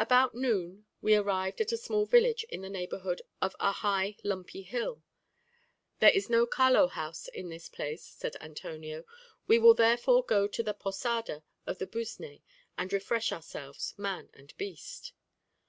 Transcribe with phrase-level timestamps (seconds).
[0.00, 4.62] About noon we arrived at a small village in the neighborhood of a high lumpy
[4.62, 5.04] hill.
[6.00, 9.04] "There is no Caló house in this place," said Antonio:
[9.46, 12.42] "we will therefore go to the posada of the Busné
[12.76, 15.12] and refresh ourselves, man and beast."